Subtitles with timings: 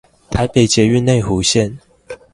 [0.31, 1.77] 臺北捷運內湖線